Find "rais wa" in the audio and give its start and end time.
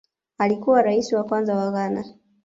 0.81-1.23